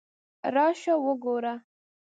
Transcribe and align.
راشه 0.55 0.93
وګوره! 1.05 1.53